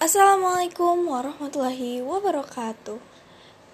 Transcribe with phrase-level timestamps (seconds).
[0.00, 2.96] Assalamualaikum warahmatullahi wabarakatuh.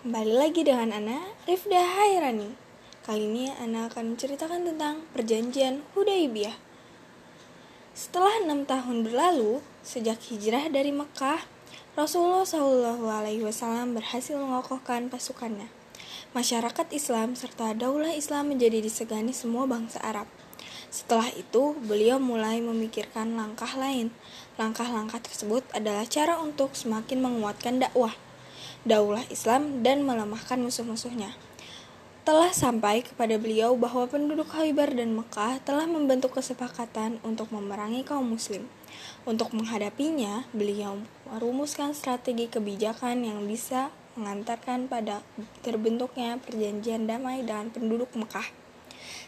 [0.03, 2.51] Kembali lagi dengan Ana Rifda Hairani.
[3.07, 6.59] Kali ini Ana akan menceritakan tentang perjanjian Hudaibiyah
[7.95, 11.47] Setelah enam tahun berlalu Sejak hijrah dari Mekah
[11.95, 15.71] Rasulullah SAW berhasil mengokohkan pasukannya.
[16.35, 20.27] Masyarakat Islam serta daulah Islam menjadi disegani semua bangsa Arab.
[20.91, 24.11] Setelah itu, beliau mulai memikirkan langkah lain.
[24.57, 28.17] Langkah-langkah tersebut adalah cara untuk semakin menguatkan dakwah,
[28.89, 31.37] daulah Islam dan melemahkan musuh-musuhnya.
[32.25, 38.33] Telah sampai kepada beliau bahwa penduduk Khaybar dan Mekah telah membentuk kesepakatan untuk memerangi kaum
[38.33, 38.65] muslim.
[39.29, 45.21] Untuk menghadapinya, beliau merumuskan strategi kebijakan yang bisa mengantarkan pada
[45.61, 48.66] terbentuknya perjanjian damai dengan penduduk Mekah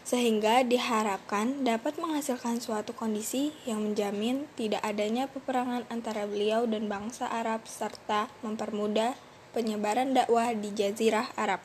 [0.09, 7.29] sehingga diharapkan dapat menghasilkan suatu kondisi yang menjamin tidak adanya peperangan antara beliau dan bangsa
[7.29, 9.13] Arab serta mempermudah
[9.53, 11.61] penyebaran dakwah di jazirah Arab.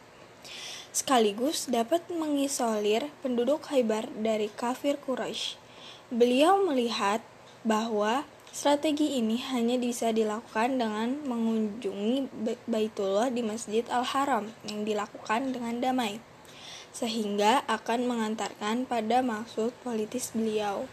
[0.92, 5.56] Sekaligus dapat mengisolir penduduk Khaybar dari kafir Quraisy.
[6.12, 7.24] Beliau melihat
[7.64, 12.28] bahwa strategi ini hanya bisa dilakukan dengan mengunjungi
[12.68, 16.33] Baitullah di Masjid Al-Haram yang dilakukan dengan damai
[16.94, 20.86] sehingga akan mengantarkan pada maksud politis beliau.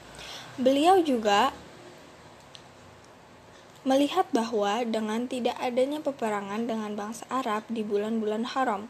[0.58, 1.53] Beliau juga
[3.85, 8.89] melihat bahwa dengan tidak adanya peperangan dengan bangsa Arab di bulan-bulan haram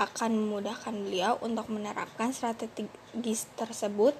[0.00, 4.16] akan memudahkan beliau untuk menerapkan strategis tersebut,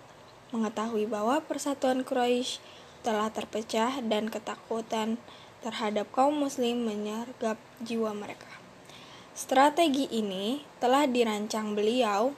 [0.52, 2.60] mengetahui bahwa persatuan Quraisy
[3.00, 5.16] telah terpecah dan ketakutan
[5.64, 8.51] terhadap kaum muslim menyergap jiwa mereka.
[9.32, 12.36] Strategi ini telah dirancang beliau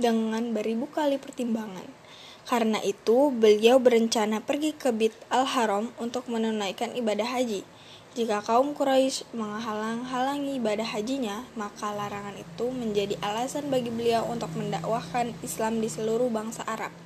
[0.00, 1.84] dengan beribu kali pertimbangan.
[2.48, 7.68] Karena itu, beliau berencana pergi ke Bit al-Haram untuk menunaikan ibadah haji.
[8.16, 15.36] Jika kaum Quraisy menghalang-halangi ibadah hajinya, maka larangan itu menjadi alasan bagi beliau untuk mendakwahkan
[15.44, 16.96] Islam di seluruh bangsa Arab.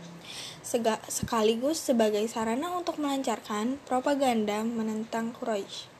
[1.10, 5.99] Sekaligus sebagai sarana untuk melancarkan propaganda menentang Quraisy.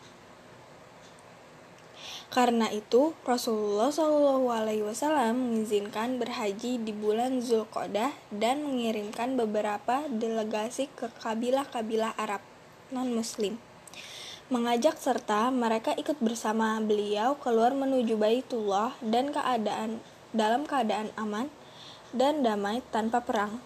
[2.31, 12.15] Karena itu, Rasulullah SAW mengizinkan berhaji di bulan Zulqa'dah dan mengirimkan beberapa delegasi ke kabilah-kabilah
[12.15, 12.39] Arab
[12.95, 13.59] non-Muslim.
[14.47, 19.99] Mengajak serta mereka ikut bersama beliau keluar menuju Baitullah dan keadaan
[20.31, 21.51] dalam keadaan aman
[22.15, 23.59] dan damai tanpa perang.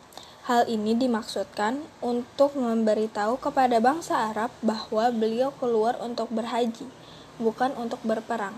[0.48, 7.03] Hal ini dimaksudkan untuk memberitahu kepada bangsa Arab bahwa beliau keluar untuk berhaji
[7.42, 8.54] bukan untuk berperang.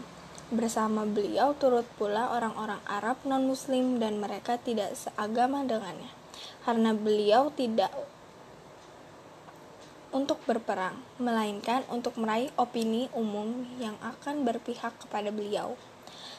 [0.47, 6.13] Bersama beliau turut pula orang-orang Arab non-Muslim dan mereka tidak seagama dengannya,
[6.63, 7.91] karena beliau tidak
[10.15, 15.75] untuk berperang, melainkan untuk meraih opini umum yang akan berpihak kepada beliau.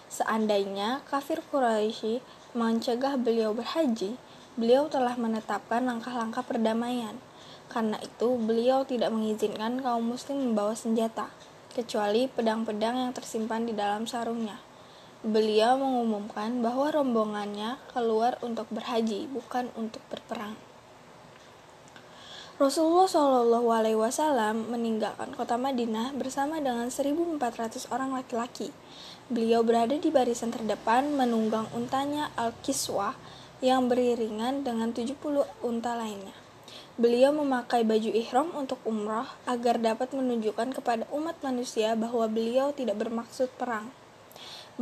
[0.07, 2.23] Seandainya kafir Quraisy
[2.55, 4.15] mencegah beliau berhaji,
[4.55, 7.19] beliau telah menetapkan langkah-langkah perdamaian.
[7.67, 11.27] Karena itu, beliau tidak mengizinkan kaum muslim membawa senjata
[11.77, 14.57] kecuali pedang-pedang yang tersimpan di dalam sarungnya.
[15.21, 20.57] Beliau mengumumkan bahwa rombongannya keluar untuk berhaji, bukan untuk berperang.
[22.57, 27.37] Rasulullah Shallallahu Alaihi Wasallam meninggalkan kota Madinah bersama dengan 1.400
[27.93, 28.73] orang laki-laki.
[29.29, 33.13] Beliau berada di barisan terdepan menunggang untanya Al-Kiswah
[33.61, 35.21] yang beriringan dengan 70
[35.61, 36.46] unta lainnya.
[36.97, 42.97] Beliau memakai baju ihram untuk umrah agar dapat menunjukkan kepada umat manusia bahwa beliau tidak
[42.97, 43.93] bermaksud perang.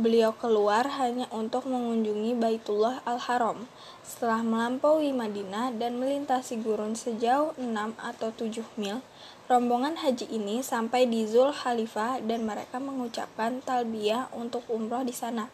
[0.00, 3.68] Beliau keluar hanya untuk mengunjungi Baitullah Al-Haram
[4.00, 9.04] setelah melampaui Madinah dan melintasi gurun sejauh 6 atau 7 mil.
[9.44, 15.52] Rombongan haji ini sampai di Zul Khalifah dan mereka mengucapkan talbiyah untuk umroh di sana.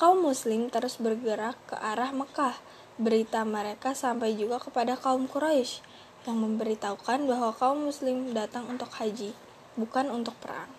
[0.00, 2.56] Kaum muslim terus bergerak ke arah Mekah
[2.94, 5.82] Berita mereka sampai juga kepada kaum Quraisy
[6.30, 9.34] yang memberitahukan bahwa kaum muslim datang untuk haji,
[9.74, 10.70] bukan untuk perang.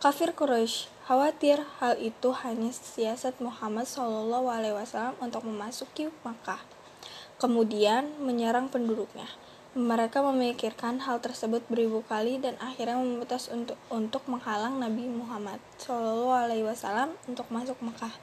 [0.00, 6.64] Kafir Quraisy khawatir hal itu hanya siasat Muhammad SAW untuk memasuki Makkah,
[7.36, 9.28] kemudian menyerang penduduknya.
[9.76, 17.12] Mereka memikirkan hal tersebut beribu kali dan akhirnya memutus untuk untuk menghalang Nabi Muhammad SAW
[17.28, 18.16] untuk masuk Makkah.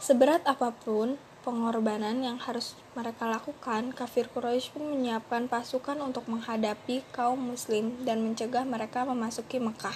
[0.00, 7.04] Seberat apa pun pengorbanan yang harus mereka lakukan, kafir Quraisy pun menyiapkan pasukan untuk menghadapi
[7.12, 9.94] kaum muslim dan mencegah mereka memasuki Mekah.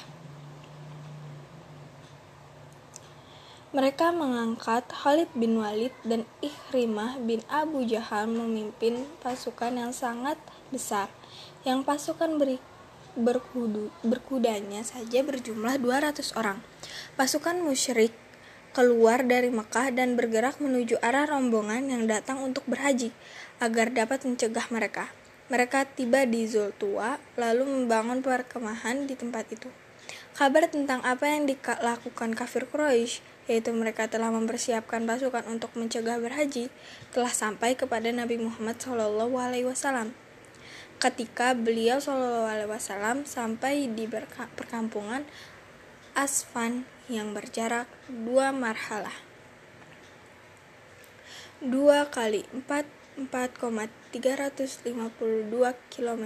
[3.69, 10.41] Mereka mengangkat Khalid bin Walid dan Ikhrimah bin Abu Jahal memimpin pasukan yang sangat
[10.73, 11.13] besar.
[11.69, 12.37] Yang pasukan
[13.13, 16.65] berkudu, berkudanya saja berjumlah 200 orang.
[17.17, 18.17] Pasukan musyrik
[18.79, 23.11] keluar dari Mekah dan bergerak menuju arah rombongan yang datang untuk berhaji
[23.59, 25.11] agar dapat mencegah mereka.
[25.51, 29.67] Mereka tiba di Zultua lalu membangun perkemahan di tempat itu.
[30.31, 33.19] Kabar tentang apa yang dilakukan kafir Quraisy,
[33.51, 36.71] yaitu mereka telah mempersiapkan pasukan untuk mencegah berhaji,
[37.11, 40.15] telah sampai kepada Nabi Muhammad SAW.
[41.03, 44.07] Ketika beliau SAW sampai di
[44.55, 45.27] perkampungan
[46.15, 49.17] Asfan yang berjarak dua marhalah.
[51.59, 52.87] Dua kali empat
[53.19, 54.87] 4,352
[55.91, 56.25] km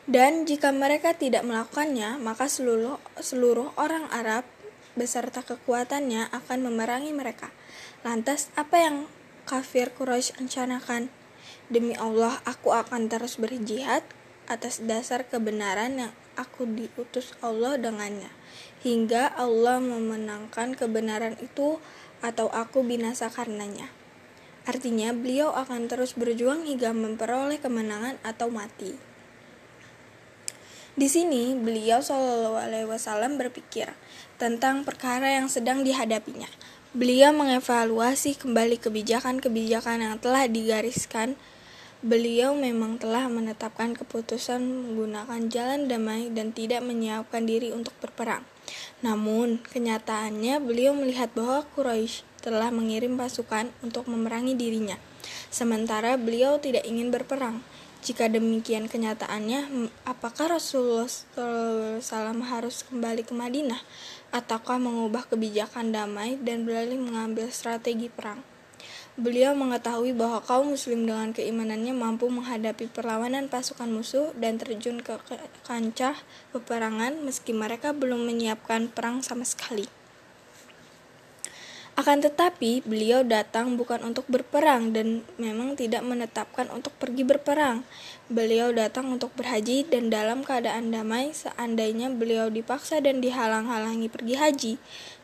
[0.05, 4.45] Dan jika mereka tidak melakukannya, maka seluruh, seluruh orang Arab
[4.93, 7.49] beserta kekuatannya akan memerangi mereka.
[8.05, 8.97] Lantas, apa yang
[9.49, 11.09] kafir Quraisy rencanakan?
[11.73, 14.05] Demi Allah, aku akan terus berjihad
[14.53, 18.29] atas dasar kebenaran yang aku diutus Allah dengannya,
[18.85, 21.81] hingga Allah memenangkan kebenaran itu
[22.21, 24.00] atau aku binasa karenanya.
[24.71, 28.95] Artinya, beliau akan terus berjuang hingga memperoleh kemenangan atau mati.
[30.95, 33.91] Di sini, beliau Shallallahu Alaihi Wasallam berpikir
[34.39, 36.47] tentang perkara yang sedang dihadapinya.
[36.95, 41.35] Beliau mengevaluasi kembali kebijakan-kebijakan yang telah digariskan.
[42.07, 48.47] Beliau memang telah menetapkan keputusan menggunakan jalan damai dan tidak menyiapkan diri untuk berperang.
[49.03, 54.97] Namun, kenyataannya beliau melihat bahwa Quraisy telah mengirim pasukan untuk memerangi dirinya.
[55.53, 57.63] Sementara beliau tidak ingin berperang.
[58.01, 63.85] Jika demikian kenyataannya, apakah Rasulullah SAW harus kembali ke Madinah?
[64.31, 68.43] ataukah mengubah kebijakan damai dan beralih mengambil strategi perang.
[69.19, 75.19] Beliau mengetahui bahwa kaum muslim dengan keimanannya mampu menghadapi perlawanan pasukan musuh dan terjun ke
[75.67, 76.17] kancah
[76.55, 80.00] peperangan meski mereka belum menyiapkan perang sama sekali.
[82.01, 87.85] Akan tetapi, beliau datang bukan untuk berperang dan memang tidak menetapkan untuk pergi berperang.
[88.33, 94.73] Beliau datang untuk berhaji dan dalam keadaan damai seandainya beliau dipaksa dan dihalang-halangi pergi haji,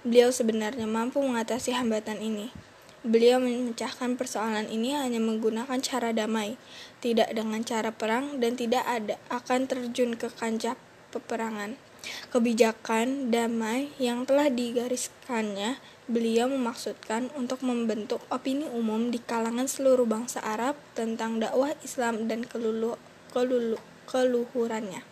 [0.04, 2.52] beliau sebenarnya mampu mengatasi hambatan ini.
[3.00, 6.60] Beliau memecahkan persoalan ini hanya menggunakan cara damai,
[7.00, 10.76] tidak dengan cara perang dan tidak ada akan terjun ke kancah
[11.08, 11.80] peperangan.
[12.28, 20.38] Kebijakan damai yang telah digariskannya Beliau memaksudkan untuk membentuk opini umum di kalangan seluruh bangsa
[20.38, 22.94] Arab tentang dakwah Islam dan kelulu,
[23.34, 23.74] kelulu,
[24.06, 25.02] keluhurannya.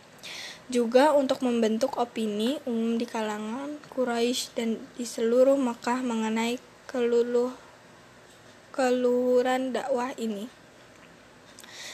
[0.71, 7.51] Juga untuk membentuk opini umum di kalangan Quraisy dan di seluruh Makkah mengenai keluluh,
[8.71, 10.47] keluhuran dakwah ini.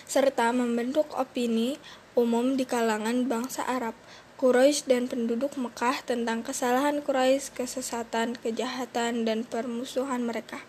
[0.04, 1.80] Serta membentuk opini
[2.12, 3.97] umum di kalangan bangsa Arab
[4.41, 10.65] Quraisy dan penduduk Mekah tentang kesalahan Quraisy, kesesatan, kejahatan, dan permusuhan mereka.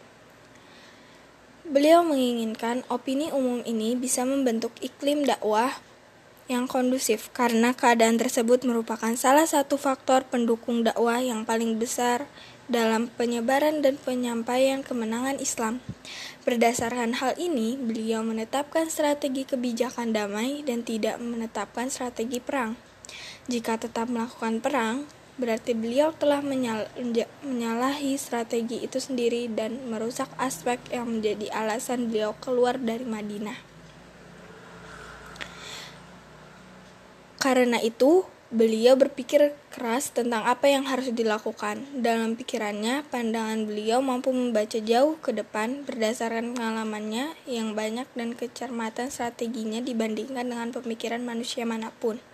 [1.64, 5.80] Beliau menginginkan opini umum ini bisa membentuk iklim dakwah
[6.52, 12.28] yang kondusif karena keadaan tersebut merupakan salah satu faktor pendukung dakwah yang paling besar
[12.68, 15.80] dalam penyebaran dan penyampaian kemenangan Islam.
[16.44, 22.91] Berdasarkan hal ini, beliau menetapkan strategi kebijakan damai dan tidak menetapkan strategi perang.
[23.52, 25.04] Jika tetap melakukan perang,
[25.36, 26.88] berarti beliau telah menyal
[27.44, 33.60] menyalahi strategi itu sendiri dan merusak aspek yang menjadi alasan beliau keluar dari Madinah.
[37.44, 38.24] Karena itu,
[38.56, 41.84] beliau berpikir keras tentang apa yang harus dilakukan.
[41.92, 49.12] Dalam pikirannya, pandangan beliau mampu membaca jauh ke depan berdasarkan pengalamannya yang banyak dan kecermatan
[49.12, 52.31] strateginya dibandingkan dengan pemikiran manusia mana pun.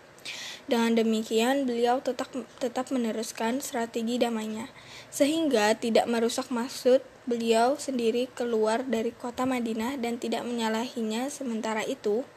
[0.68, 2.28] Dengan demikian, beliau tetap
[2.60, 4.68] tetap meneruskan strategi damainya,
[5.08, 11.32] sehingga tidak merusak maksud beliau sendiri keluar dari kota Madinah dan tidak menyalahinya.
[11.32, 12.28] Sementara itu,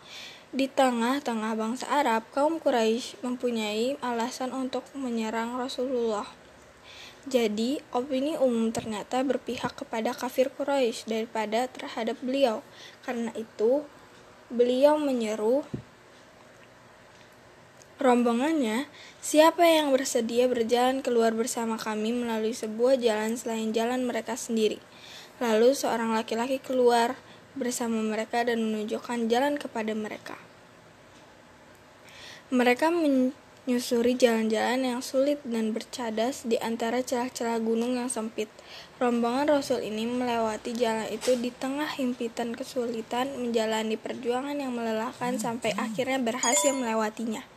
[0.55, 6.31] di tengah-tengah bangsa Arab, kaum Quraisy mempunyai alasan untuk menyerang Rasulullah.
[7.27, 12.63] Jadi, opini umum ternyata berpihak kepada kafir Quraisy daripada terhadap beliau.
[13.03, 13.83] Karena itu,
[14.51, 15.67] beliau menyeru
[18.01, 18.89] rombongannya,
[19.21, 24.81] siapa yang bersedia berjalan keluar bersama kami melalui sebuah jalan selain jalan mereka sendiri.
[25.37, 27.21] Lalu seorang laki-laki keluar
[27.53, 30.41] bersama mereka dan menunjukkan jalan kepada mereka.
[32.51, 38.51] Mereka menyusuri jalan-jalan yang sulit dan bercadas di antara celah-celah gunung yang sempit.
[38.99, 45.77] Rombongan Rasul ini melewati jalan itu di tengah himpitan kesulitan menjalani perjuangan yang melelahkan sampai
[45.79, 47.50] akhirnya berhasil melewatinya.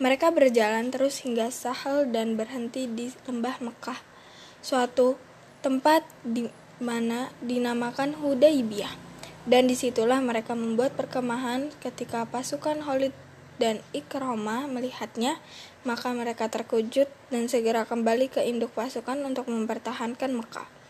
[0.00, 4.00] Mereka berjalan terus hingga Sahel dan berhenti di lembah Mekah,
[4.64, 5.20] suatu
[5.60, 6.48] tempat di
[6.80, 8.96] mana dinamakan Hudaibiyah.
[9.44, 13.12] Dan di situlah mereka membuat perkemahan ketika pasukan Khalid
[13.60, 15.36] dan Ikramah melihatnya,
[15.84, 20.80] maka mereka terkejut dan segera kembali ke induk pasukan untuk mempertahankan Mekah.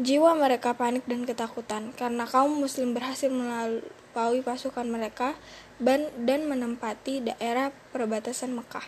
[0.00, 5.36] Jiwa mereka panik dan ketakutan karena kaum muslim berhasil melampaui pasukan mereka
[5.78, 8.86] dan menempati daerah perbatasan Mekah.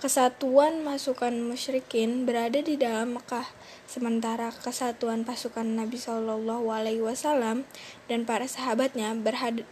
[0.00, 3.44] Kesatuan pasukan musyrikin berada di dalam Mekah,
[3.84, 7.68] sementara kesatuan pasukan Nabi Shallallahu Alaihi Wasallam
[8.08, 9.12] dan para sahabatnya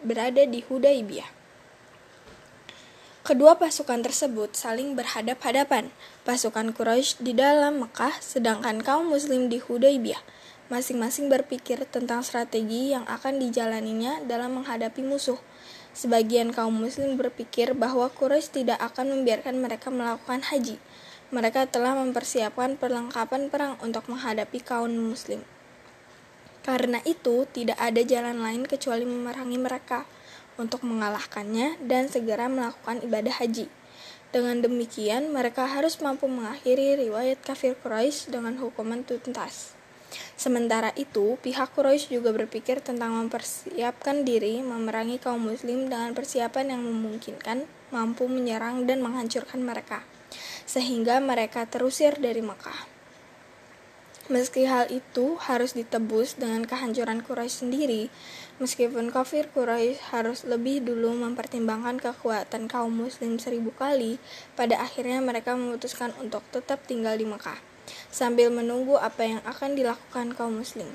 [0.04, 1.32] berada di Hudaybiyah.
[3.24, 5.92] Kedua pasukan tersebut saling berhadap-hadapan.
[6.24, 10.20] Pasukan Quraisy di dalam Mekah, sedangkan kaum Muslim di Hudaybiyah.
[10.68, 15.40] Masing-masing berpikir tentang strategi yang akan dijalaninya dalam menghadapi musuh.
[15.98, 20.78] Sebagian kaum muslim berpikir bahwa Quraisy tidak akan membiarkan mereka melakukan haji.
[21.34, 25.42] Mereka telah mempersiapkan perlengkapan perang untuk menghadapi kaum muslim.
[26.62, 30.06] Karena itu, tidak ada jalan lain kecuali memerangi mereka
[30.54, 33.66] untuk mengalahkannya dan segera melakukan ibadah haji.
[34.30, 39.77] Dengan demikian, mereka harus mampu mengakhiri riwayat kafir Quraisy dengan hukuman tuntas.
[40.38, 46.82] Sementara itu, pihak Quraisy juga berpikir tentang mempersiapkan diri memerangi kaum muslim dengan persiapan yang
[46.86, 50.06] memungkinkan mampu menyerang dan menghancurkan mereka,
[50.64, 52.98] sehingga mereka terusir dari Mekah.
[54.28, 58.12] Meski hal itu harus ditebus dengan kehancuran Quraisy sendiri,
[58.60, 64.20] meskipun kafir Quraisy harus lebih dulu mempertimbangkan kekuatan kaum muslim seribu kali,
[64.52, 67.67] pada akhirnya mereka memutuskan untuk tetap tinggal di Mekah
[68.18, 70.90] sambil menunggu apa yang akan dilakukan kaum muslim.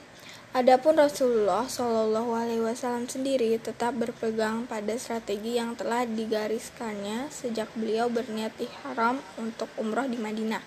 [0.51, 8.12] Adapun Rasulullah Shallallahu Alaihi Wasallam sendiri tetap berpegang pada strategi yang telah digariskannya sejak beliau
[8.12, 10.62] berniat ihram untuk umroh di Madinah,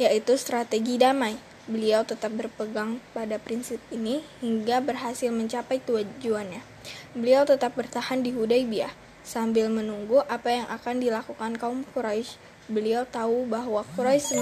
[0.00, 1.36] yaitu strategi damai.
[1.68, 6.64] Beliau tetap berpegang pada prinsip ini hingga berhasil mencapai tujuannya.
[7.12, 13.48] Beliau tetap bertahan di Hudaybiyah sambil menunggu apa yang akan dilakukan kaum Quraisy Beliau tahu
[13.48, 14.36] bahwa Quraisy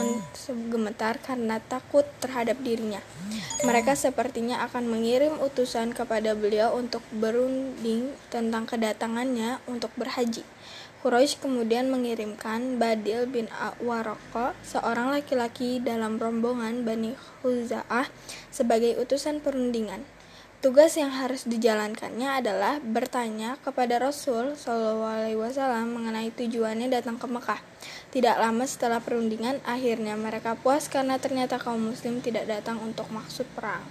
[0.66, 2.98] gemetar karena takut terhadap dirinya.
[3.62, 10.42] Mereka sepertinya akan mengirim utusan kepada beliau untuk berunding tentang kedatangannya untuk berhaji.
[11.06, 13.46] Quraisy kemudian mengirimkan Badil bin
[13.78, 17.14] Warqa, seorang laki-laki dalam rombongan Bani
[17.46, 18.10] Khuza'ah,
[18.50, 20.02] sebagai utusan perundingan.
[20.66, 27.26] Tugas yang harus dijalankannya adalah bertanya kepada Rasul Shallallahu Alaihi Wasallam mengenai tujuannya datang ke
[27.30, 27.62] Mekah.
[28.10, 33.46] Tidak lama setelah perundingan, akhirnya mereka puas karena ternyata kaum Muslim tidak datang untuk maksud
[33.54, 33.86] perang,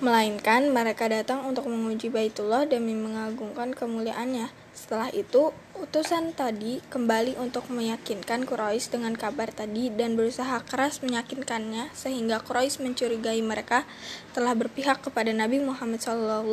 [0.00, 4.65] melainkan mereka datang untuk menguji Baitullah demi mengagungkan kemuliaannya.
[4.86, 5.50] Setelah itu,
[5.82, 12.86] utusan tadi kembali untuk meyakinkan Quraisy dengan kabar tadi dan berusaha keras meyakinkannya sehingga Quraisy
[12.86, 13.82] mencurigai mereka
[14.30, 16.46] telah berpihak kepada Nabi Muhammad SAW.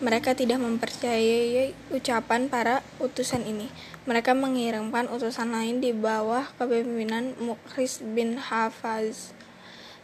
[0.00, 3.68] Mereka tidak mempercayai ucapan para utusan ini.
[4.08, 9.36] Mereka mengirimkan utusan lain di bawah kepemimpinan Mukhris bin Hafaz.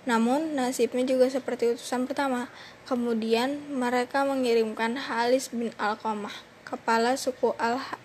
[0.04, 2.52] Namun, nasibnya juga seperti utusan pertama.
[2.84, 7.52] Kemudian, mereka mengirimkan Halis bin Al-Qamah kepala suku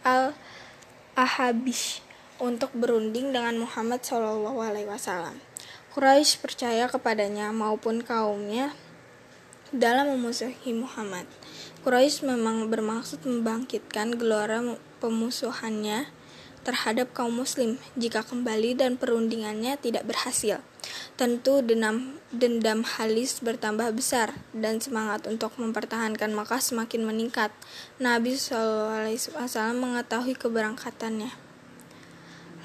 [0.04, 2.04] Al-Ahabish
[2.36, 5.40] untuk berunding dengan Muhammad Shallallahu Alaihi Wasallam.
[5.96, 8.76] Quraisy percaya kepadanya maupun kaumnya
[9.72, 11.24] dalam memusuhi Muhammad.
[11.88, 14.60] Quraisy memang bermaksud membangkitkan gelora
[15.00, 16.12] pemusuhannya
[16.68, 20.60] terhadap kaum muslim jika kembali dan perundingannya tidak berhasil.
[21.18, 27.50] Tentu dendam, dendam Halis bertambah besar dan semangat untuk mempertahankan Makkah semakin meningkat.
[27.98, 31.34] Nabi SAW mengetahui keberangkatannya.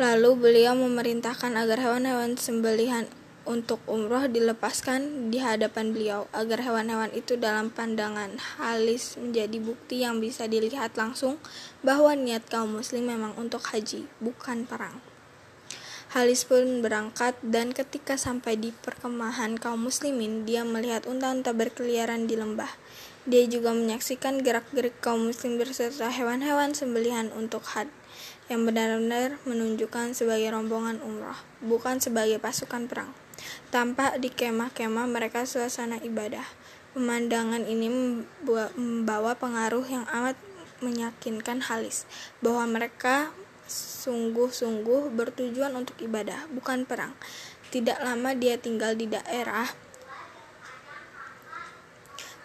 [0.01, 3.09] Lalu beliau memerintahkan agar hewan-hewan sembelihan
[3.43, 10.23] untuk umroh dilepaskan di hadapan beliau agar hewan-hewan itu dalam pandangan Halis menjadi bukti yang
[10.23, 11.43] bisa dilihat langsung
[11.83, 15.12] bahwa niat kaum muslim memang untuk haji, bukan perang.
[16.13, 22.37] Halis pun berangkat dan ketika sampai di perkemahan kaum muslimin, dia melihat unta-unta berkeliaran di
[22.37, 22.69] lembah.
[23.25, 27.89] Dia juga menyaksikan gerak-gerik kaum muslim berserta hewan-hewan sembelihan untuk had
[28.53, 33.17] yang benar-benar menunjukkan sebagai rombongan umrah, bukan sebagai pasukan perang.
[33.73, 36.45] Tampak di kemah-kemah mereka suasana ibadah.
[36.93, 37.89] Pemandangan ini
[38.77, 40.37] membawa pengaruh yang amat
[40.85, 42.05] meyakinkan Halis
[42.45, 43.33] bahwa mereka
[43.73, 47.17] sungguh-sungguh bertujuan untuk ibadah, bukan perang.
[47.73, 49.65] Tidak lama dia tinggal di daerah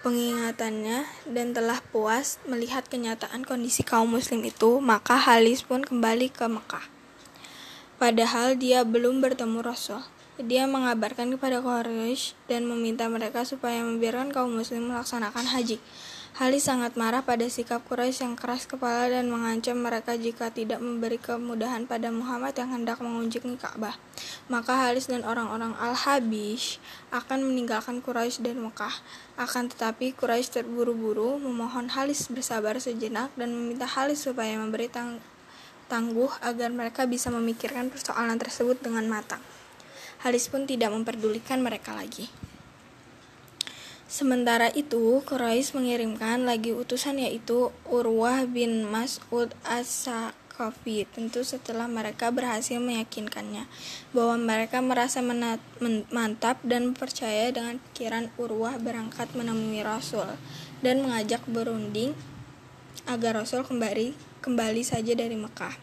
[0.07, 6.47] pengingatannya dan telah puas melihat kenyataan kondisi kaum muslim itu, maka Halis pun kembali ke
[6.47, 6.87] Mekah.
[7.97, 9.99] Padahal dia belum bertemu Rasul.
[10.37, 15.81] Dia mengabarkan kepada Quraisy dan meminta mereka supaya membiarkan kaum muslim melaksanakan haji.
[16.37, 21.17] Halis sangat marah pada sikap Quraisy yang keras kepala dan mengancam mereka jika tidak memberi
[21.17, 23.97] kemudahan pada Muhammad yang hendak mengunjungi Ka'bah.
[24.45, 26.77] Maka Halis dan orang-orang Al-Habish
[27.09, 29.01] akan meninggalkan Quraisy dan Mekah.
[29.33, 35.17] Akan tetapi Quraisy terburu-buru memohon Halis bersabar sejenak dan meminta Halis supaya memberi tang
[35.89, 39.41] tangguh agar mereka bisa memikirkan persoalan tersebut dengan matang.
[40.21, 42.29] Haris pun tidak memperdulikan mereka lagi.
[44.07, 51.03] Sementara itu, Quraisy mengirimkan lagi utusan yaitu Urwah bin Mas'ud as-Sakafi.
[51.11, 53.67] Tentu setelah mereka berhasil meyakinkannya
[54.15, 55.19] bahwa mereka merasa
[56.07, 60.39] mantap dan percaya dengan pikiran Urwah berangkat menemui Rasul
[60.79, 62.15] dan mengajak berunding
[63.11, 65.75] agar Rasul kembali kembali saja dari Mekah.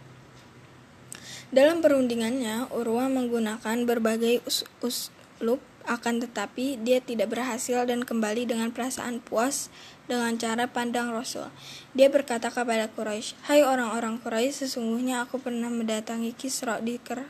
[1.53, 4.41] Dalam perundingannya, Urwa menggunakan berbagai
[4.81, 9.69] uslub akan tetapi dia tidak berhasil dan kembali dengan perasaan puas
[10.09, 11.49] dengan cara pandang Rasul.
[11.93, 17.29] Dia berkata kepada Quraisy, "Hai orang-orang Quraisy, sesungguhnya aku pernah mendatangi Kisra di ker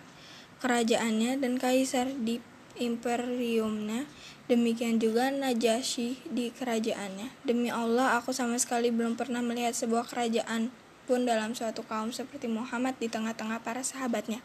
[0.65, 2.41] kerajaannya dan kaisar di
[2.81, 4.09] imperiumnya,
[4.49, 7.45] demikian juga Najasyi di kerajaannya.
[7.47, 10.73] Demi Allah, aku sama sekali belum pernah melihat sebuah kerajaan
[11.05, 14.41] pun dalam suatu kaum seperti Muhammad di tengah-tengah para sahabatnya.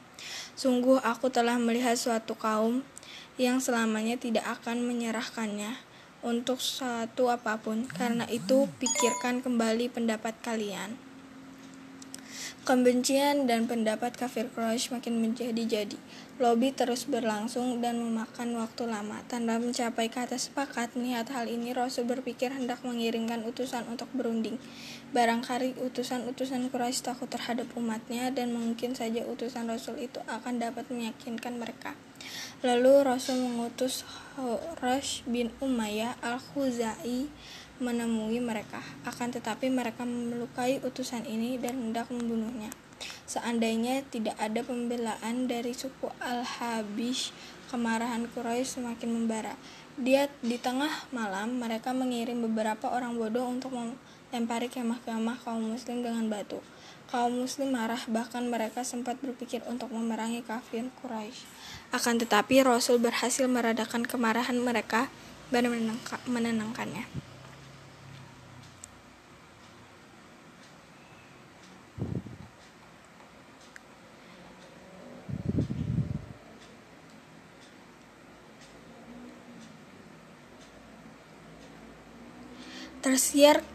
[0.54, 2.84] Sungguh aku telah melihat suatu kaum
[3.40, 5.80] yang selamanya tidak akan menyerahkannya
[6.20, 7.88] untuk suatu apa pun.
[7.88, 11.00] Karena itu, pikirkan kembali pendapat kalian.
[12.68, 15.98] Kebencian dan pendapat kafir Quraisy makin menjadi-jadi.
[16.38, 19.26] Lobby terus berlangsung dan memakan waktu lama.
[19.26, 24.62] Tanpa mencapai kata sepakat, melihat hal ini Rasul berpikir hendak mengirimkan utusan untuk berunding.
[25.10, 31.58] Barangkali utusan-utusan Quraisy takut terhadap umatnya dan mungkin saja utusan Rasul itu akan dapat meyakinkan
[31.58, 31.98] mereka.
[32.62, 34.06] Lalu Rasul mengutus
[34.38, 37.26] Hurash bin Umayyah al-Khuzai
[37.82, 38.86] menemui mereka.
[39.02, 42.70] Akan tetapi mereka melukai utusan ini dan hendak membunuhnya.
[43.26, 47.34] Seandainya tidak ada pembelaan dari suku Al-Habish,
[47.74, 49.58] kemarahan Quraisy semakin membara.
[49.98, 53.72] Dia di tengah malam mereka mengirim beberapa orang bodoh untuk
[54.30, 56.62] melempari kemah-kemah kaum muslim dengan batu.
[57.10, 61.50] Kaum muslim marah bahkan mereka sempat berpikir untuk memerangi kafir Quraisy.
[61.90, 65.10] Akan tetapi Rasul berhasil meredakan kemarahan mereka
[65.50, 65.66] dan
[66.30, 67.10] menenangkannya.
[83.00, 83.66] Tersiar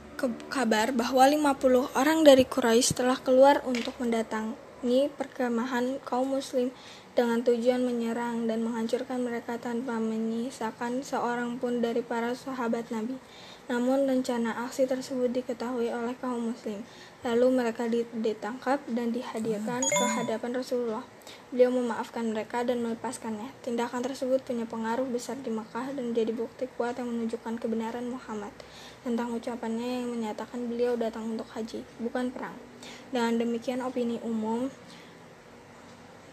[0.49, 6.69] kabar bahwa 50 orang dari Quraisy telah keluar untuk mendatangi perkemahan kaum muslim
[7.15, 13.17] dengan tujuan menyerang dan menghancurkan mereka tanpa menyisakan seorang pun dari para sahabat Nabi.
[13.65, 16.85] Namun rencana aksi tersebut diketahui oleh kaum muslim.
[17.25, 21.05] Lalu mereka ditangkap dan dihadirkan ke hadapan Rasulullah.
[21.49, 23.57] Beliau memaafkan mereka dan melepaskannya.
[23.65, 28.53] Tindakan tersebut punya pengaruh besar di Makkah dan menjadi bukti kuat yang menunjukkan kebenaran Muhammad
[29.05, 32.57] tentang ucapannya yang menyatakan beliau datang untuk haji, bukan perang.
[33.12, 34.73] Dengan demikian opini umum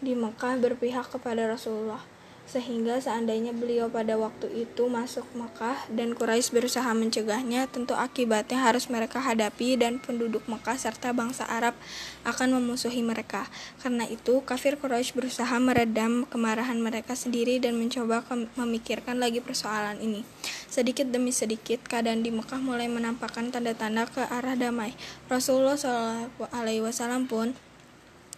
[0.00, 2.00] di Mekah berpihak kepada Rasulullah.
[2.42, 8.90] Sehingga seandainya beliau pada waktu itu masuk Mekah dan Quraisy berusaha mencegahnya, tentu akibatnya harus
[8.92, 11.72] mereka hadapi dan penduduk Mekah serta bangsa Arab
[12.26, 13.48] akan memusuhi mereka.
[13.80, 18.26] Karena itu, kafir Quraisy berusaha meredam kemarahan mereka sendiri dan mencoba
[18.58, 20.26] memikirkan lagi persoalan ini.
[20.68, 24.92] Sedikit demi sedikit, keadaan di Mekah mulai menampakkan tanda-tanda ke arah damai.
[25.30, 27.56] Rasulullah SAW pun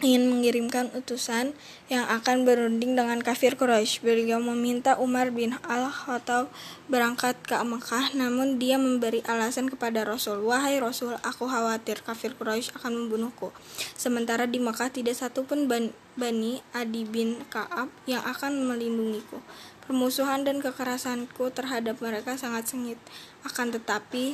[0.05, 1.57] ingin mengirimkan utusan
[1.89, 4.05] yang akan berunding dengan kafir Quraisy.
[4.05, 6.53] Beliau meminta Umar bin Al-Khattab
[6.85, 12.77] berangkat ke Mekah, namun dia memberi alasan kepada Rasul, "Wahai Rasul, aku khawatir kafir Quraisy
[12.77, 13.49] akan membunuhku."
[13.97, 19.41] Sementara di Mekah tidak satu pun Bani Adi bin Ka'ab yang akan melindungiku.
[19.89, 22.97] Permusuhan dan kekerasanku terhadap mereka sangat sengit.
[23.45, 24.33] Akan tetapi,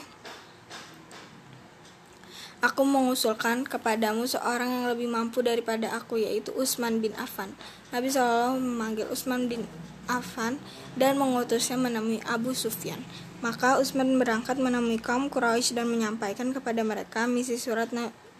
[2.61, 7.57] Aku mengusulkan kepadamu seorang yang lebih mampu daripada aku, yaitu Utsman bin Affan.
[7.89, 9.65] Nabi SAW memanggil Utsman bin
[10.05, 10.61] Affan
[10.93, 13.01] dan mengutusnya menemui Abu Sufyan.
[13.41, 17.89] Maka Utsman berangkat menemui kaum Quraisy dan menyampaikan kepada mereka misi surat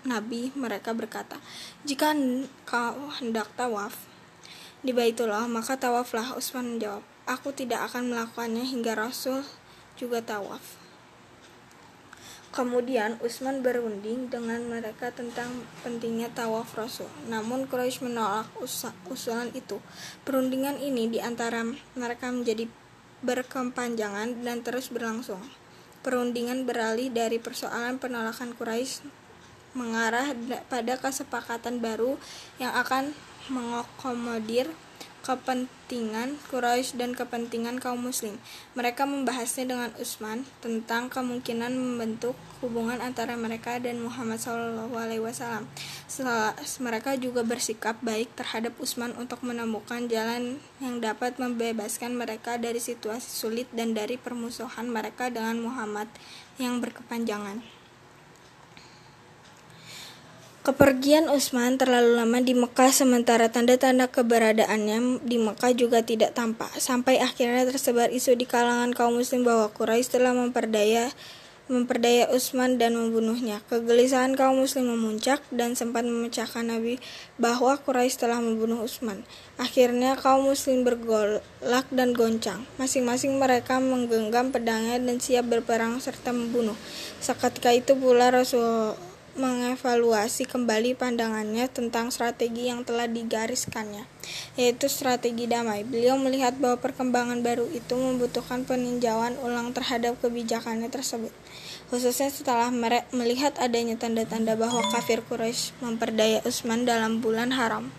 [0.05, 0.53] Nabi.
[0.53, 1.41] Mereka berkata,
[1.81, 2.13] "Jika
[2.69, 4.05] kau hendak tawaf
[4.85, 9.41] di Baitullah, maka tawaflah." Utsman menjawab, "Aku tidak akan melakukannya hingga Rasul
[9.97, 10.80] juga tawaf."
[12.51, 17.07] Kemudian Utsman berunding dengan mereka tentang pentingnya tawaf Rasul.
[17.31, 18.51] Namun Quraisy menolak
[19.07, 19.79] usulan itu.
[20.27, 21.63] Perundingan ini di antara
[21.95, 22.67] mereka menjadi
[23.23, 25.39] berkepanjangan dan terus berlangsung.
[26.03, 29.07] Perundingan beralih dari persoalan penolakan Quraisy
[29.71, 30.35] mengarah
[30.67, 32.19] pada kesepakatan baru
[32.59, 33.15] yang akan
[33.47, 34.67] mengakomodir
[35.21, 38.41] kepentingan Quraisy dan kepentingan kaum muslim.
[38.73, 42.33] Mereka membahasnya dengan Utsman tentang kemungkinan membentuk
[42.65, 45.65] hubungan antara mereka dan Muhammad SAW.
[46.81, 53.29] Mereka juga bersikap baik terhadap Utsman untuk menemukan jalan yang dapat membebaskan mereka dari situasi
[53.29, 56.09] sulit dan dari permusuhan mereka dengan Muhammad
[56.57, 57.80] yang berkepanjangan.
[60.61, 66.69] Kepergian Utsman terlalu lama di Mekah sementara tanda-tanda keberadaannya di Mekah juga tidak tampak.
[66.77, 71.09] Sampai akhirnya tersebar isu di kalangan kaum muslim bahwa Quraisy telah memperdaya
[71.65, 73.65] memperdaya Utsman dan membunuhnya.
[73.73, 77.01] Kegelisahan kaum muslim memuncak dan sempat memecahkan Nabi
[77.41, 79.25] bahwa Quraisy telah membunuh Utsman.
[79.57, 82.69] Akhirnya kaum muslim bergolak dan goncang.
[82.77, 86.77] Masing-masing mereka menggenggam pedangnya dan siap berperang serta membunuh.
[87.17, 94.03] Seketika itu pula Rasul mengevaluasi kembali pandangannya tentang strategi yang telah digariskannya,
[94.59, 95.87] yaitu strategi damai.
[95.87, 101.31] Beliau melihat bahwa perkembangan baru itu membutuhkan peninjauan ulang terhadap kebijakannya tersebut,
[101.87, 102.67] khususnya setelah
[103.15, 107.89] melihat adanya tanda-tanda bahwa kafir Quraisy memperdaya Utsman dalam bulan haram.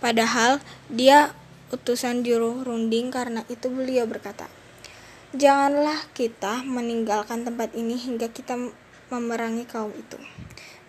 [0.00, 1.36] Padahal dia
[1.68, 4.48] utusan juru runding karena itu beliau berkata,
[5.30, 8.58] Janganlah kita meninggalkan tempat ini hingga kita
[9.10, 10.18] memerangi kaum itu.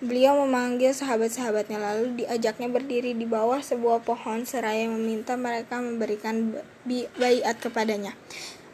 [0.02, 6.58] Beliau memanggil sahabat-sahabatnya lalu diajaknya berdiri di bawah sebuah pohon seraya meminta mereka memberikan
[7.22, 8.18] baiat kepadanya.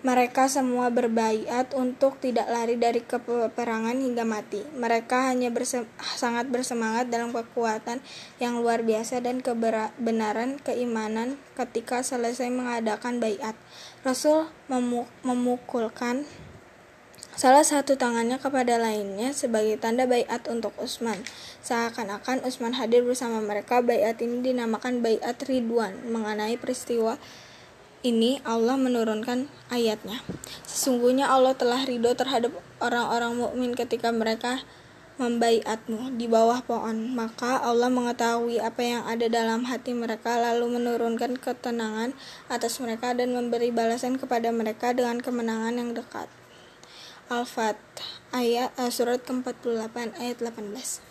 [0.07, 4.63] Mereka semua berbaiat untuk tidak lari dari peperangan hingga mati.
[4.77, 7.99] Mereka hanya berse sangat bersemangat dalam kekuatan
[8.39, 13.57] yang luar biasa dan kebenaran keimanan ketika selesai mengadakan baiat.
[14.05, 14.47] Rasul
[15.25, 16.23] memukulkan
[17.37, 21.21] Salah satu tangannya kepada lainnya sebagai tanda bayat untuk Utsman.
[21.61, 26.01] Seakan-akan Utsman hadir bersama mereka, bayat ini dinamakan bayat Ridwan.
[26.09, 27.21] Mengenai peristiwa
[28.01, 30.25] ini Allah menurunkan ayatnya.
[30.65, 34.65] Sesungguhnya Allah telah ridho terhadap orang-orang mukmin ketika mereka
[35.21, 37.13] membaiatmu di bawah pohon.
[37.13, 42.17] Maka Allah mengetahui apa yang ada dalam hati mereka lalu menurunkan ketenangan
[42.49, 46.25] atas mereka dan memberi balasan kepada mereka dengan kemenangan yang dekat.
[47.27, 47.75] Al-Fat
[48.31, 51.07] ayat uh, surat ke-48 ayat 18.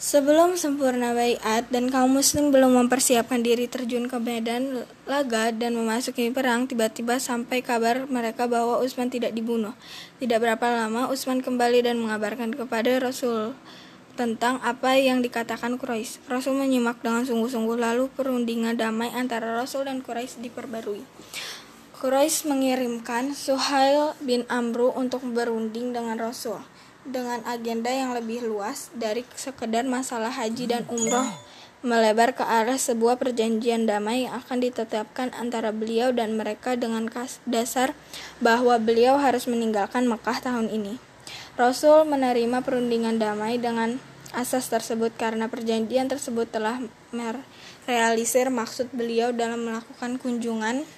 [0.00, 6.32] Sebelum sempurna bayat dan kaum muslim belum mempersiapkan diri terjun ke medan laga dan memasuki
[6.32, 9.76] perang, tiba-tiba sampai kabar mereka bahwa Utsman tidak dibunuh.
[10.16, 13.52] Tidak berapa lama Utsman kembali dan mengabarkan kepada Rasul
[14.16, 16.24] tentang apa yang dikatakan Quraisy.
[16.32, 21.04] Rasul menyimak dengan sungguh-sungguh lalu perundingan damai antara Rasul dan Quraisy diperbarui.
[22.00, 26.56] Quraisy mengirimkan Suhail bin Amru untuk berunding dengan Rasul
[27.04, 31.28] dengan agenda yang lebih luas dari sekedar masalah haji dan umroh
[31.84, 37.04] melebar ke arah sebuah perjanjian damai yang akan ditetapkan antara beliau dan mereka dengan
[37.44, 37.92] dasar
[38.40, 40.96] bahwa beliau harus meninggalkan Mekah tahun ini.
[41.60, 44.00] Rasul menerima perundingan damai dengan
[44.32, 46.80] asas tersebut karena perjanjian tersebut telah
[47.12, 50.88] merealisir maksud beliau dalam melakukan kunjungan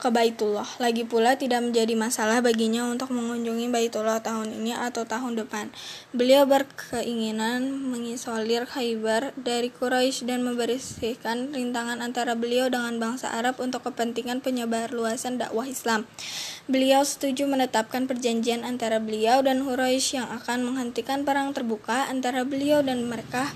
[0.00, 0.64] ke Baitullah.
[0.80, 5.68] Lagi pula tidak menjadi masalah baginya untuk mengunjungi Baitullah tahun ini atau tahun depan.
[6.16, 13.84] Beliau berkeinginan mengisolir Khaybar dari Quraisy dan membersihkan rintangan antara beliau dengan bangsa Arab untuk
[13.84, 16.08] kepentingan penyebar luasan dakwah Islam.
[16.64, 22.80] Beliau setuju menetapkan perjanjian antara beliau dan Quraisy yang akan menghentikan perang terbuka antara beliau
[22.80, 23.52] dan mereka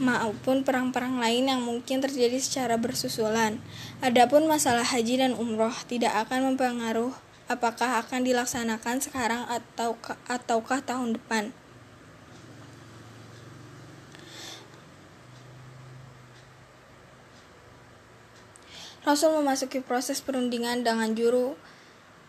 [0.00, 3.60] maupun perang-perang lain yang mungkin terjadi secara bersusulan.
[4.00, 7.16] Adapun masalah haji dan umroh tidak akan mempengaruhi
[7.50, 11.52] apakah akan dilaksanakan sekarang atau ataukah tahun depan.
[19.02, 21.58] Rasul memasuki proses perundingan dengan juru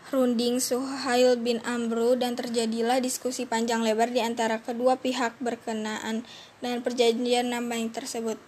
[0.10, 6.26] runding Suhail bin Amru dan terjadilah diskusi panjang lebar di antara kedua pihak berkenaan
[6.63, 8.39] dengan perjanjian namanya tersebut.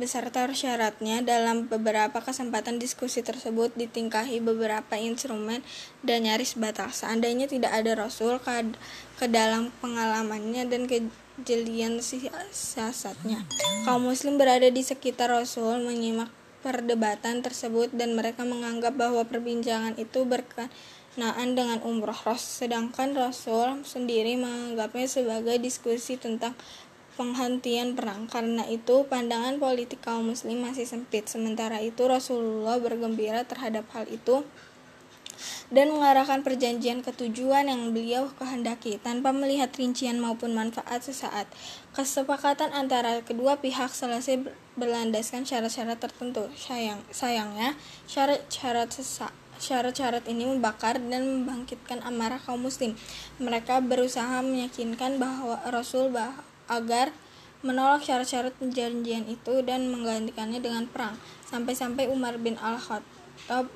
[0.00, 5.60] Beserta syaratnya dalam beberapa kesempatan diskusi tersebut ditingkahi beberapa instrumen
[6.00, 6.88] dan nyaris batal.
[6.88, 8.74] Seandainya tidak ada Rasul ke,
[9.20, 13.44] ke dalam pengalamannya dan kejelian siasatnya.
[13.84, 16.32] Kaum muslim berada di sekitar Rasul menyimak
[16.64, 24.36] perdebatan tersebut dan mereka menganggap bahwa perbincangan itu berkenaan dengan umroh Ros, sedangkan Rasul sendiri
[24.40, 26.56] menganggapnya sebagai diskusi tentang
[27.20, 28.24] penghentian perang.
[28.24, 31.28] Karena itu, pandangan politik kaum muslim masih sempit.
[31.28, 34.40] Sementara itu, Rasulullah bergembira terhadap hal itu
[35.72, 41.48] dan mengarahkan perjanjian ketujuan yang beliau kehendaki tanpa melihat rincian maupun manfaat sesaat.
[41.96, 44.44] Kesepakatan antara kedua pihak selesai
[44.76, 46.48] berlandaskan syarat-syarat tertentu.
[46.56, 47.76] Sayang, sayangnya,
[48.08, 52.96] syarat-syarat sesaat Syarat-syarat ini membakar dan membangkitkan amarah kaum muslim.
[53.36, 56.32] Mereka berusaha meyakinkan bahwa Rasul bah
[56.70, 57.10] agar
[57.60, 61.18] menolak syarat-syarat perjanjian itu dan menggantikannya dengan perang.
[61.44, 63.68] Sampai-sampai Umar bin Al-Khattab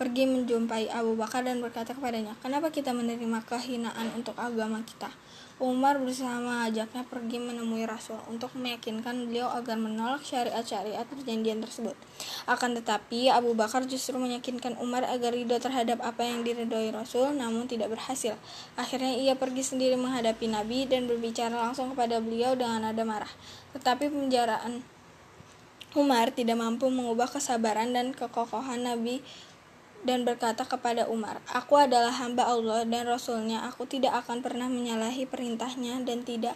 [0.00, 5.12] pergi menjumpai Abu Bakar dan berkata kepadanya, "Kenapa kita menerima kehinaan untuk agama kita?"
[5.56, 6.36] Umar bersama
[6.68, 11.96] mengajaknya pergi menemui Rasul untuk meyakinkan beliau agar menolak syariat-syariat perjanjian tersebut.
[12.44, 17.64] Akan tetapi, Abu Bakar justru meyakinkan Umar agar ridho terhadap apa yang diridhoi Rasul, namun
[17.64, 18.36] tidak berhasil.
[18.76, 23.32] Akhirnya ia pergi sendiri menghadapi Nabi dan berbicara langsung kepada beliau dengan nada marah.
[23.72, 24.84] Tetapi penjaraan
[25.96, 29.24] Umar tidak mampu mengubah kesabaran dan kekokohan Nabi
[30.06, 35.26] dan berkata kepada Umar, Aku adalah hamba Allah dan Rasulnya, aku tidak akan pernah menyalahi
[35.26, 36.54] perintahnya dan tidak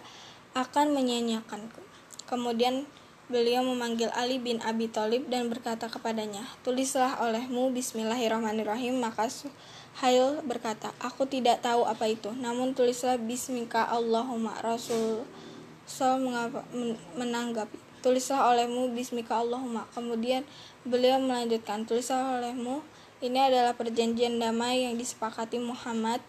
[0.55, 1.83] akan menyanyiakanku.
[2.31, 2.87] Kemudian
[3.27, 10.95] beliau memanggil Ali bin Abi Thalib dan berkata kepadanya, Tulislah olehmu Bismillahirrahmanirrahim, maka Suhail berkata,
[11.03, 14.55] Aku tidak tahu apa itu, namun tulislah Bismika Allahumma.
[14.63, 15.27] Rasul
[15.83, 16.07] so
[17.19, 19.85] menanggapi tulislah olehmu bismika Allahumma.
[19.93, 20.43] Kemudian
[20.83, 22.81] beliau melanjutkan tulislah olehmu
[23.21, 26.25] ini adalah perjanjian damai yang disepakati Muhammad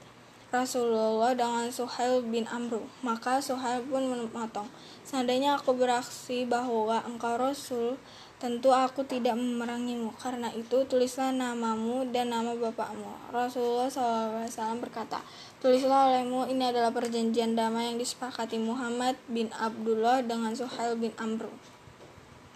[0.53, 2.85] Rasulullah dengan Suhail bin Amru.
[3.01, 4.69] Maka Suhail pun memotong.
[5.01, 7.97] Seandainya aku beraksi bahwa engkau Rasul,
[8.37, 10.13] tentu aku tidak memerangimu.
[10.21, 13.33] Karena itu tulislah namamu dan nama bapakmu.
[13.33, 15.25] Rasulullah SAW berkata,
[15.65, 21.49] tulislah olehmu ini adalah perjanjian damai yang disepakati Muhammad bin Abdullah dengan Suhail bin Amru.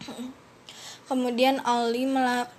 [1.06, 2.02] Kemudian Ali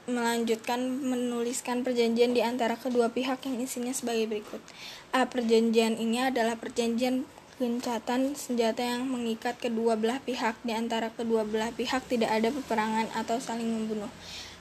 [0.07, 4.63] melanjutkan menuliskan perjanjian di antara kedua pihak yang isinya sebagai berikut.
[5.11, 5.27] A.
[5.27, 7.27] Perjanjian ini adalah perjanjian
[7.59, 10.55] gencatan senjata yang mengikat kedua belah pihak.
[10.63, 14.07] Di antara kedua belah pihak tidak ada peperangan atau saling membunuh.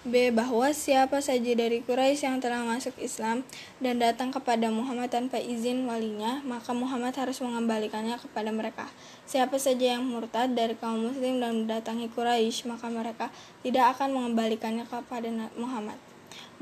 [0.06, 0.30] B.
[0.30, 3.42] Bahwa siapa saja dari Quraisy yang telah masuk Islam
[3.82, 8.86] dan datang kepada Muhammad tanpa izin walinya, maka Muhammad harus mengembalikannya kepada mereka.
[9.26, 13.34] Siapa saja yang murtad dari kaum muslim dan mendatangi Quraisy, maka mereka
[13.66, 15.26] tidak akan mengembalikannya kepada
[15.58, 15.98] Muhammad.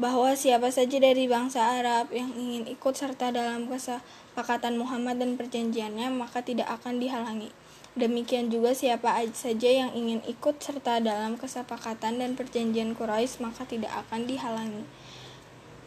[0.01, 6.09] Bahwa siapa saja dari bangsa Arab yang ingin ikut serta dalam kesepakatan Muhammad dan perjanjiannya,
[6.11, 7.53] maka tidak akan dihalangi.
[7.95, 13.95] Demikian juga siapa saja yang ingin ikut serta dalam kesepakatan dan perjanjian Quraisy maka tidak
[13.95, 14.83] akan dihalangi.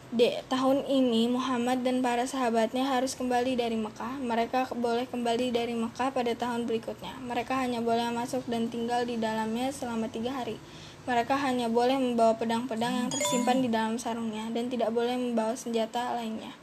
[0.08, 4.24] Di tahun ini Muhammad dan para sahabatnya harus kembali dari Mekah.
[4.24, 7.12] Mereka boleh kembali dari Mekah pada tahun berikutnya.
[7.28, 10.56] Mereka hanya boleh masuk dan tinggal di dalamnya selama tiga hari.
[11.04, 16.16] Mereka hanya boleh membawa pedang-pedang yang tersimpan di dalam sarungnya dan tidak boleh membawa senjata
[16.16, 16.56] lainnya.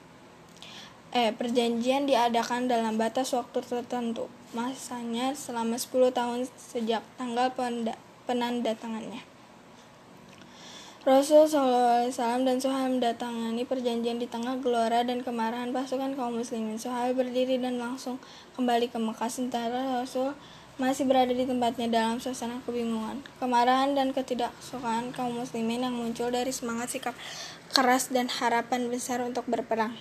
[1.13, 7.51] Eh, perjanjian diadakan dalam batas waktu tertentu masanya selama 10 tahun sejak tanggal
[8.23, 9.35] penandatangannya.
[11.05, 12.09] Rasul SAW
[12.41, 16.81] dan Suhail mendatangani perjanjian di tengah gelora dan kemarahan pasukan kaum muslimin.
[16.81, 18.17] Suhail berdiri dan langsung
[18.57, 20.33] kembali ke Mekah sementara Rasul
[20.81, 26.49] masih berada di tempatnya dalam suasana kebingungan, kemarahan dan ketidaksukaan kaum muslimin yang muncul dari
[26.49, 27.13] semangat sikap
[27.69, 29.93] keras dan harapan besar untuk berperang.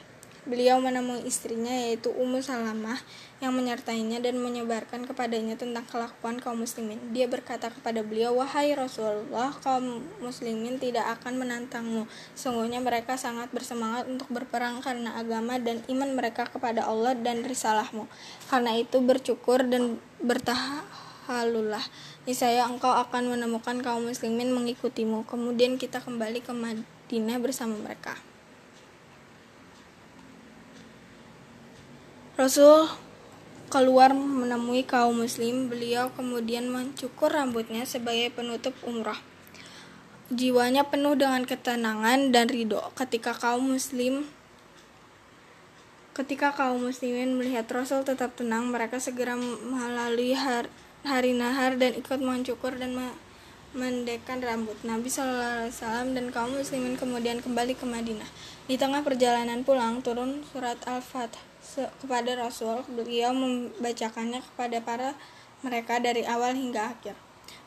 [0.48, 3.00] Beliau menemui istrinya yaitu Ummu Salamah
[3.44, 6.96] yang menyertainya dan menyebarkan kepadanya tentang kelakuan kaum muslimin.
[7.12, 12.08] Dia berkata kepada beliau, "Wahai Rasulullah, kaum muslimin tidak akan menantangmu.
[12.32, 18.08] Sungguhnya mereka sangat bersemangat untuk berperang karena agama dan iman mereka kepada Allah dan risalahmu.
[18.48, 21.84] Karena itu bercukur dan bertahalulah.
[22.24, 28.16] Niscaya engkau akan menemukan kaum muslimin mengikutimu." Kemudian kita kembali ke Madinah bersama mereka.
[32.34, 32.90] Rasul
[33.68, 39.18] keluar menemui kaum muslim, beliau kemudian mencukur rambutnya sebagai penutup umrah.
[40.32, 44.24] Jiwanya penuh dengan ketenangan dan ridho ketika kaum muslim
[46.14, 50.70] Ketika kaum muslimin melihat Rasul tetap tenang, mereka segera melalui hari,
[51.02, 52.94] hari nahar dan ikut mencukur dan
[53.74, 54.78] mendekkan rambut.
[54.86, 58.30] Nabi Wasallam dan kaum muslimin kemudian kembali ke Madinah.
[58.70, 65.08] Di tengah perjalanan pulang, turun surat Al-Fatih kepada Rasul, beliau membacakannya kepada para
[65.66, 67.18] mereka dari awal hingga akhir.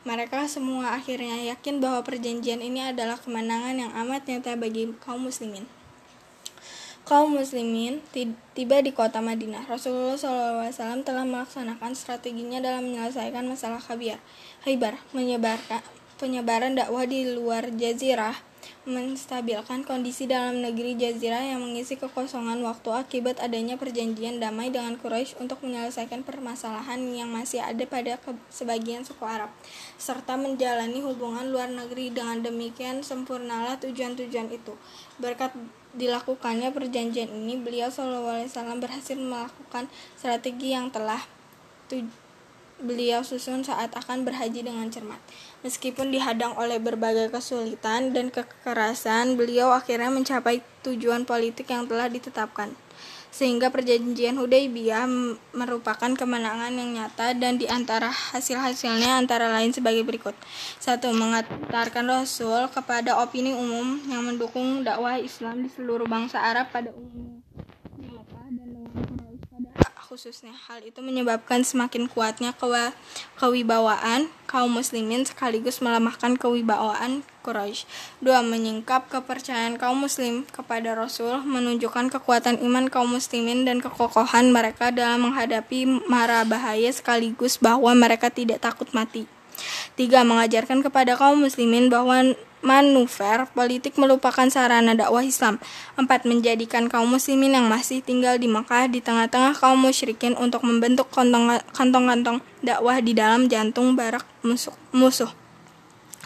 [0.07, 5.67] Mereka semua akhirnya yakin bahwa perjanjian ini adalah kemenangan yang amat nyata bagi kaum muslimin.
[7.07, 8.03] Kaum muslimin
[8.55, 9.67] tiba di kota Madinah.
[9.67, 14.19] Rasulullah SAW telah melaksanakan strateginya dalam menyelesaikan masalah Khabar,
[14.63, 15.83] Khaybar, menyebarkan
[16.17, 18.46] penyebaran dakwah di luar jazirah
[18.87, 25.39] menstabilkan kondisi dalam negeri Jazirah yang mengisi kekosongan waktu akibat adanya perjanjian damai dengan Quraisy
[25.43, 28.15] untuk menyelesaikan permasalahan yang masih ada pada
[28.47, 29.51] sebagian suku Arab,
[29.99, 34.73] serta menjalani hubungan luar negeri dengan demikian sempurnalah tujuan-tujuan itu.
[35.19, 35.51] Berkat
[35.97, 38.47] dilakukannya perjanjian ini, beliau SAW
[38.79, 41.19] berhasil melakukan strategi yang telah
[42.77, 45.17] beliau susun saat akan berhaji dengan cermat.
[45.67, 52.71] Meskipun dihadang oleh berbagai kesulitan dan kekerasan, beliau akhirnya mencapai tujuan politik yang telah ditetapkan.
[53.35, 55.03] Sehingga perjanjian Hudaybiyah
[55.51, 60.39] merupakan kemenangan yang nyata dan di antara hasil-hasilnya antara lain sebagai berikut.
[60.79, 66.95] Satu, mengantarkan Rasul kepada opini umum yang mendukung dakwah Islam di seluruh bangsa Arab pada
[66.95, 67.43] umumnya
[70.17, 70.49] khususnya.
[70.65, 72.89] Hal itu menyebabkan semakin kuatnya kewa,
[73.37, 77.85] kewibawaan kaum muslimin sekaligus melemahkan kewibawaan Quraisy.
[78.17, 84.89] Dua, menyingkap kepercayaan kaum muslim kepada Rasul, menunjukkan kekuatan iman kaum muslimin dan kekokohan mereka
[84.89, 89.29] dalam menghadapi mara bahaya sekaligus bahwa mereka tidak takut mati.
[89.95, 95.61] Tiga, mengajarkan kepada kaum muslimin bahwa manuver politik merupakan sarana dakwah Islam.
[95.95, 101.07] Empat, menjadikan kaum muslimin yang masih tinggal di Mekah di tengah-tengah kaum musyrikin untuk membentuk
[101.13, 104.73] kantong-kantong dakwah di dalam jantung barak musuh.
[104.91, 105.29] musuh.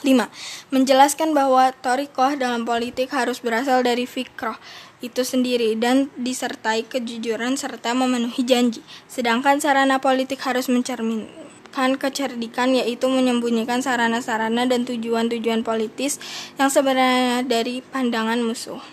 [0.02, 0.34] 5.
[0.74, 4.58] Menjelaskan bahwa torikoh dalam politik harus berasal dari fikroh
[5.02, 8.82] itu sendiri dan disertai kejujuran serta memenuhi janji.
[9.06, 11.30] Sedangkan sarana politik harus mencermin,
[11.72, 16.20] kan kecerdikan yaitu menyembunyikan sarana-sarana dan tujuan-tujuan politis
[16.60, 18.84] yang sebenarnya dari pandangan musuh.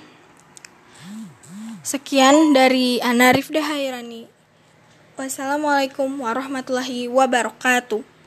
[1.83, 4.31] Sekian dari Ana Rifda Hairani.
[5.19, 8.18] Wassalamualaikum warahmatullahi wabarakatuh.